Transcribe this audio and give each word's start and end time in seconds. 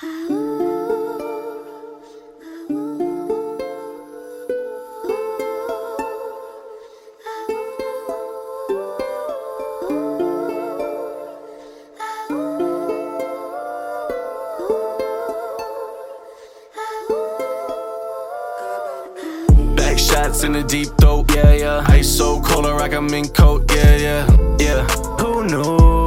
Back 0.00 0.06
shots 19.98 20.44
in 20.44 20.52
the 20.52 20.64
deep 20.68 20.88
throat, 21.00 21.28
yeah, 21.34 21.52
yeah. 21.54 21.84
Ice 21.88 22.16
so 22.16 22.40
cold, 22.40 22.66
I 22.66 22.76
rock 22.76 22.92
a 22.92 23.02
mink 23.02 23.34
coat, 23.34 23.68
yeah, 23.74 23.96
yeah, 23.96 24.56
yeah. 24.60 24.86
Who 25.18 25.44
knew? 25.44 25.97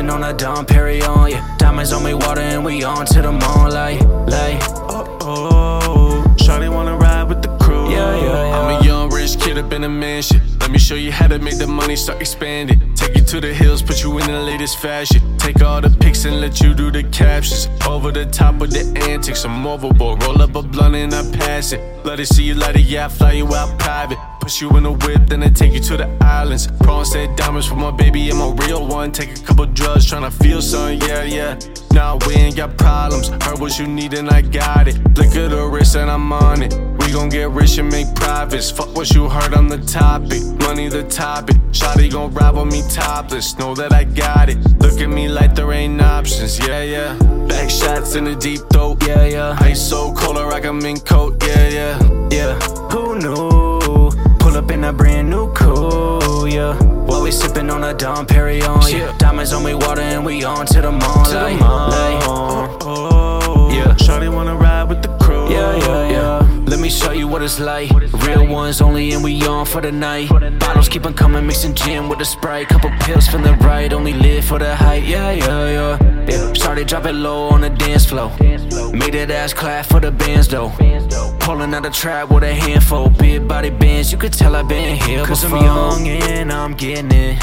Sipping 0.00 0.10
on 0.10 0.24
a 0.24 0.36
Dom 0.36 0.66
Perignon, 0.66 1.30
yeah. 1.30 1.56
Diamonds 1.58 1.92
on 1.92 2.04
me, 2.04 2.14
water, 2.14 2.40
and 2.40 2.64
we 2.64 2.82
on 2.82 3.06
to 3.06 3.22
the 3.22 3.32
moonlight, 3.32 4.02
like. 4.28 4.60
Oh, 4.88 5.18
oh, 5.22 6.34
Shawty 6.36 6.72
wanna 6.72 6.96
ride 6.96 7.24
with 7.24 7.42
the 7.42 7.56
crew, 7.58 7.90
yeah, 7.90 8.16
yeah, 8.16 8.24
yeah. 8.24 8.58
I'm 8.58 8.80
a 8.80 8.84
young 8.84 9.10
rich 9.10 9.38
kid 9.38 9.58
up 9.58 9.72
in 9.72 9.84
a 9.84 9.88
mansion. 9.88 10.40
Let 10.60 10.70
me 10.70 10.78
show 10.78 10.94
you 10.94 11.12
how 11.12 11.28
to 11.28 11.38
make 11.38 11.58
the 11.58 11.66
money 11.66 11.96
start 11.96 12.20
expanding. 12.20 12.94
Take 12.94 13.16
you 13.16 13.24
to 13.24 13.40
the 13.40 13.52
hills, 13.52 13.82
put 13.82 14.02
you 14.02 14.18
in 14.18 14.26
the 14.26 14.40
latest 14.40 14.78
fashion. 14.78 15.20
Take 15.38 15.62
all 15.62 15.80
the 15.80 15.90
pics 15.90 16.24
and 16.24 16.40
let 16.40 16.60
you 16.60 16.74
do 16.74 16.90
the 16.90 17.02
captions. 17.04 17.68
Over 17.86 18.12
the 18.12 18.26
top 18.26 18.60
of 18.60 18.70
the 18.70 18.84
antics, 19.08 19.44
I'm 19.44 19.66
overboard. 19.66 20.22
Roll 20.22 20.42
up 20.42 20.54
a 20.54 20.62
blunt 20.62 20.94
and 20.94 21.14
I 21.14 21.22
pass 21.32 21.72
it. 21.72 21.80
Let 22.04 22.20
it 22.20 22.26
see 22.26 22.44
you 22.44 22.54
it, 22.54 22.80
yeah, 22.80 23.06
I 23.06 23.08
fly 23.08 23.32
you 23.32 23.46
out 23.54 23.78
private. 23.78 24.29
You 24.58 24.70
in 24.76 24.84
a 24.84 24.92
whip, 24.92 25.26
then 25.26 25.40
they 25.40 25.50
take 25.50 25.72
you 25.72 25.80
to 25.80 25.96
the 25.96 26.08
islands. 26.22 26.66
Prawn 26.82 27.04
said 27.04 27.36
diamonds 27.36 27.66
for 27.66 27.76
my 27.76 27.90
baby, 27.90 28.30
and 28.30 28.38
my 28.38 28.50
real 28.66 28.86
one. 28.86 29.12
Take 29.12 29.38
a 29.38 29.42
couple 29.42 29.66
drugs, 29.66 30.10
tryna 30.10 30.32
feel 30.42 30.60
something, 30.60 31.00
yeah, 31.08 31.22
yeah. 31.22 31.58
Nah, 31.92 32.18
we 32.26 32.34
ain't 32.34 32.56
got 32.56 32.76
problems. 32.76 33.28
Heard 33.44 33.58
what 33.58 33.78
you 33.78 33.86
need 33.86 34.14
and 34.14 34.28
I 34.30 34.42
got 34.42 34.88
it. 34.88 34.94
Flick 35.14 35.34
of 35.36 35.50
the 35.50 35.66
wrist 35.66 35.96
and 35.96 36.10
I'm 36.10 36.32
on 36.32 36.62
it. 36.62 36.72
We 37.00 37.12
gon' 37.12 37.28
get 37.28 37.50
rich 37.50 37.78
and 37.78 37.90
make 37.90 38.14
profits. 38.14 38.70
Fuck 38.70 38.94
what 38.94 39.10
you 39.10 39.28
heard 39.28 39.54
on 39.54 39.66
the 39.66 39.78
topic. 39.78 40.42
Money 40.60 40.88
the 40.88 41.04
topic. 41.04 41.56
Shotty 41.72 42.10
gon' 42.10 42.32
ride 42.32 42.54
with 42.54 42.72
me 42.72 42.82
topless. 42.88 43.58
Know 43.58 43.74
that 43.74 43.92
I 43.92 44.04
got 44.04 44.48
it. 44.48 44.58
Look 44.78 45.00
at 45.00 45.08
me 45.08 45.28
like 45.28 45.54
there 45.54 45.72
ain't 45.72 46.00
options. 46.00 46.58
Yeah, 46.58 46.82
yeah. 46.82 47.18
Back 47.48 47.70
shots 47.70 48.14
in 48.14 48.24
the 48.24 48.36
deep 48.36 48.60
throat. 48.72 49.02
Yeah, 49.06 49.26
yeah. 49.26 49.56
Ice 49.60 49.88
so 49.88 50.12
cold, 50.12 50.38
I 50.38 50.48
rock 50.48 50.64
a 50.64 50.72
mink 50.72 51.04
coat. 51.04 51.42
Yeah, 51.44 51.68
yeah. 51.68 52.28
Yeah. 52.30 52.58
Who 52.90 53.18
knew? 53.18 53.79
Up 54.60 54.70
in 54.70 54.84
a 54.84 54.92
brand 54.92 55.30
new 55.30 55.50
cool. 55.54 56.46
Yeah. 56.46 56.74
While 56.82 57.22
we 57.22 57.30
sipping 57.30 57.70
on 57.70 57.82
a 57.82 57.94
Dom 57.94 58.26
Perignon. 58.26 58.92
Yeah. 58.92 59.16
Diamonds 59.16 59.54
on 59.54 59.64
me, 59.64 59.72
water, 59.72 60.02
and 60.02 60.22
we 60.22 60.44
on 60.44 60.66
to 60.66 60.82
the 60.82 60.92
moonlight. 60.92 61.58
Like, 61.58 62.22
oh, 62.28 62.78
oh, 62.82 63.72
yeah. 63.72 63.94
Shawty 63.94 64.30
wanna 64.30 64.54
ride 64.54 64.84
with 64.90 65.00
the 65.00 65.08
crew. 65.16 65.50
Yeah, 65.50 65.76
yeah, 65.76 66.10
yeah. 66.10 66.62
Let 66.66 66.78
me 66.78 66.90
show 66.90 67.12
you 67.12 67.26
what 67.26 67.40
it's 67.40 67.58
like. 67.58 67.90
Real 68.26 68.46
ones 68.46 68.82
only, 68.82 69.12
and 69.12 69.24
we 69.24 69.42
on 69.46 69.64
for 69.64 69.80
the 69.80 69.92
night. 69.92 70.28
Bottles 70.58 70.90
keep 70.90 71.06
on 71.06 71.14
coming, 71.14 71.46
mixing 71.46 71.74
gin 71.74 72.10
with 72.10 72.18
the 72.18 72.26
sprite. 72.26 72.68
Couple 72.68 72.90
pills 73.00 73.26
from 73.28 73.42
the 73.42 73.54
right, 73.64 73.90
only 73.94 74.12
live 74.12 74.44
for 74.44 74.58
the 74.58 74.76
hype. 74.76 75.04
Yeah, 75.06 75.30
yeah, 75.30 75.70
yeah. 75.70 76.09
Yeah. 76.30 76.52
Started 76.54 76.88
dropping 76.88 77.22
low 77.22 77.48
on 77.48 77.60
the 77.60 77.70
dance 77.70 78.06
floor. 78.06 78.30
Made 78.40 79.14
that 79.14 79.30
ass 79.30 79.52
clap 79.52 79.86
for 79.86 80.00
the 80.00 80.10
bands 80.10 80.48
though. 80.48 80.70
Pulling 81.40 81.74
out 81.74 81.82
the 81.82 81.90
trap 81.90 82.30
with 82.30 82.44
a 82.44 82.54
handful. 82.54 83.08
Big 83.10 83.46
body 83.46 83.70
bands, 83.70 84.12
you 84.12 84.18
could 84.18 84.32
tell 84.32 84.54
I've 84.54 84.68
been 84.68 84.96
here 84.96 85.24
Cause 85.24 85.42
before. 85.42 85.58
I'm 85.58 86.04
young 86.04 86.08
and 86.08 86.52
I'm 86.52 86.74
getting 86.74 87.12
it. 87.12 87.38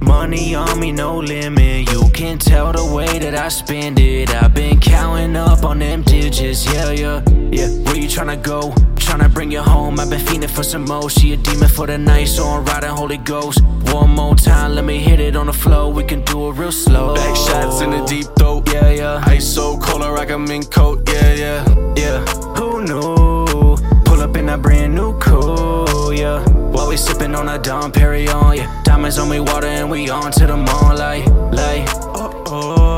Money 0.00 0.54
on 0.54 0.78
me, 0.78 0.92
no 0.92 1.18
limit. 1.18 1.90
You 1.90 2.08
can 2.12 2.38
tell 2.38 2.72
the 2.72 2.84
way 2.94 3.18
that 3.18 3.34
I 3.34 3.48
spend 3.48 3.98
it. 3.98 4.30
I've 4.30 4.54
been 4.54 4.78
counting 4.78 5.34
up 5.36 5.64
on 5.64 5.78
them 5.80 6.02
digits. 6.02 6.64
Yeah, 6.72 6.90
yeah, 6.92 7.22
yeah. 7.50 7.68
Where 7.84 7.96
you 7.96 8.06
tryna 8.06 8.40
go? 8.42 8.72
Tryna 9.06 9.32
bring 9.32 9.50
you 9.50 9.62
home. 9.62 9.98
I've 9.98 10.10
been 10.10 10.20
fiending 10.20 10.50
for 10.50 10.62
some 10.62 10.84
more. 10.84 11.10
She 11.10 11.32
a 11.32 11.36
demon 11.36 11.68
for 11.68 11.86
the 11.86 11.98
night, 11.98 12.28
so 12.28 12.44
I'm 12.44 12.64
riding 12.64 12.90
Holy 12.90 13.18
Ghost. 13.18 13.62
One 13.92 14.10
more 14.10 14.34
time, 14.34 14.74
let 14.74 14.84
me 14.84 14.98
hit 14.98 15.18
it 15.20 15.34
on 15.36 15.46
the 15.46 15.52
flow. 15.52 15.88
We 15.88 16.04
can 16.04 16.22
do 16.22 16.50
it 16.50 16.52
real 16.52 16.72
slow. 16.72 17.14
Back 17.14 17.34
shots 17.34 17.80
so 20.28 20.34
cold, 20.34 20.48
I 20.48 20.48
rock 20.48 20.48
a 20.48 20.52
mink 20.52 20.70
coat. 20.70 21.08
Yeah, 21.08 21.34
yeah, 21.34 21.94
yeah. 21.96 22.24
Who 22.56 22.82
knew? 22.82 23.76
Pull 24.04 24.20
up 24.20 24.36
in 24.36 24.48
a 24.48 24.58
brand 24.58 24.94
new 24.94 25.18
cool, 25.18 26.12
yeah. 26.12 26.44
While 26.48 26.88
we 26.88 26.96
sipping 26.96 27.34
on 27.34 27.48
a 27.48 27.58
Dom 27.58 27.92
Perignon, 27.92 28.56
yeah. 28.56 28.82
Diamonds 28.84 29.18
on 29.18 29.28
me, 29.28 29.40
water, 29.40 29.66
and 29.66 29.90
we 29.90 30.10
on 30.10 30.32
to 30.32 30.46
the 30.46 30.56
moonlight, 30.56 31.26
like. 31.52 31.88
Oh, 32.14 32.44
oh. 32.46 32.95